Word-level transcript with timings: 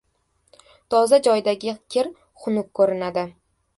•Toza 0.93 1.19
joydagi 1.27 1.75
kir 1.97 2.09
xunuk 2.45 2.73
ko‘rinadi. 2.81 3.27